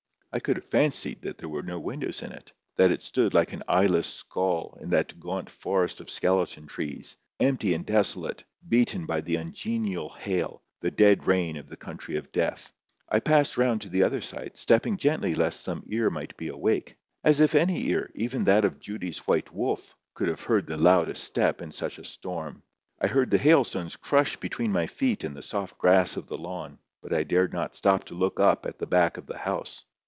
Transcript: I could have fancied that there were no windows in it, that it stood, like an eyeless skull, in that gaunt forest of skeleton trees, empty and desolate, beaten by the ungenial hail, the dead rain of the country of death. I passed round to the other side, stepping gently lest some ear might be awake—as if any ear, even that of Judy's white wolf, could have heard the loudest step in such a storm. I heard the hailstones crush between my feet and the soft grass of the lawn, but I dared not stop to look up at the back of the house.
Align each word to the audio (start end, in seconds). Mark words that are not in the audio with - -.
I 0.33 0.39
could 0.39 0.55
have 0.55 0.65
fancied 0.71 1.23
that 1.23 1.39
there 1.39 1.49
were 1.49 1.61
no 1.61 1.77
windows 1.77 2.21
in 2.21 2.31
it, 2.31 2.53
that 2.77 2.89
it 2.89 3.03
stood, 3.03 3.33
like 3.33 3.51
an 3.51 3.63
eyeless 3.67 4.07
skull, 4.07 4.77
in 4.79 4.91
that 4.91 5.19
gaunt 5.19 5.49
forest 5.49 5.99
of 5.99 6.09
skeleton 6.09 6.67
trees, 6.67 7.17
empty 7.41 7.73
and 7.73 7.85
desolate, 7.85 8.45
beaten 8.65 9.05
by 9.05 9.19
the 9.19 9.35
ungenial 9.35 10.07
hail, 10.07 10.61
the 10.79 10.89
dead 10.89 11.27
rain 11.27 11.57
of 11.57 11.67
the 11.67 11.75
country 11.75 12.15
of 12.15 12.31
death. 12.31 12.71
I 13.09 13.19
passed 13.19 13.57
round 13.57 13.81
to 13.81 13.89
the 13.89 14.03
other 14.03 14.21
side, 14.21 14.55
stepping 14.55 14.95
gently 14.95 15.35
lest 15.35 15.59
some 15.65 15.83
ear 15.87 16.09
might 16.09 16.37
be 16.37 16.47
awake—as 16.47 17.41
if 17.41 17.53
any 17.53 17.85
ear, 17.87 18.09
even 18.15 18.45
that 18.45 18.63
of 18.63 18.79
Judy's 18.79 19.27
white 19.27 19.53
wolf, 19.53 19.97
could 20.13 20.29
have 20.29 20.43
heard 20.43 20.65
the 20.65 20.77
loudest 20.77 21.25
step 21.25 21.61
in 21.61 21.73
such 21.73 21.97
a 21.99 22.05
storm. 22.05 22.63
I 23.01 23.07
heard 23.07 23.31
the 23.31 23.37
hailstones 23.37 23.97
crush 23.97 24.37
between 24.37 24.71
my 24.71 24.87
feet 24.87 25.25
and 25.25 25.35
the 25.35 25.43
soft 25.43 25.77
grass 25.77 26.15
of 26.15 26.29
the 26.29 26.37
lawn, 26.37 26.77
but 27.01 27.13
I 27.13 27.23
dared 27.23 27.51
not 27.51 27.75
stop 27.75 28.05
to 28.05 28.13
look 28.13 28.39
up 28.39 28.65
at 28.65 28.79
the 28.79 28.87
back 28.87 29.17
of 29.17 29.25
the 29.25 29.37
house. 29.39 29.83